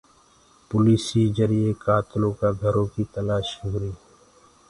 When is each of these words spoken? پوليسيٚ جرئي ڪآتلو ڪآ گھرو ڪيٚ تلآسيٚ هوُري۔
پوليسيٚ 0.69 1.33
جرئي 1.37 1.69
ڪآتلو 1.83 2.29
ڪآ 2.39 2.49
گھرو 2.61 2.83
ڪيٚ 2.93 3.11
تلآسيٚ 3.13 3.57
هوُري۔ 3.67 3.91